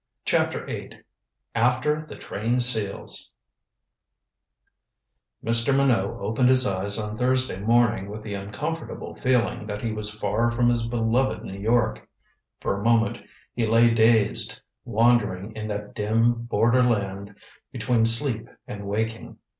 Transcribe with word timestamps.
CHAPTER 0.25 0.65
VIII 0.65 0.99
AFTER 1.53 2.07
THE 2.09 2.15
TRAINED 2.15 2.63
SEALS 2.63 3.35
Mr. 5.45 5.77
Minot 5.77 6.19
opened 6.19 6.49
his 6.49 6.65
eyes 6.65 6.97
on 6.97 7.15
Thursday 7.19 7.59
morning 7.59 8.09
with 8.09 8.23
the 8.23 8.33
uncomfortable 8.33 9.13
feeling 9.13 9.67
that 9.67 9.83
he 9.83 9.91
was 9.91 10.09
far 10.17 10.49
from 10.49 10.69
his 10.69 10.87
beloved 10.87 11.43
New 11.43 11.53
York. 11.59 12.09
For 12.59 12.75
a 12.75 12.83
moment 12.83 13.19
he 13.53 13.67
lay 13.67 13.93
dazed, 13.93 14.59
wandering 14.85 15.55
in 15.55 15.67
that 15.67 15.93
dim 15.93 16.45
borderland 16.45 17.35
between 17.71 18.07
sleep 18.07 18.49
and 18.67 18.87
waking. 18.87 19.37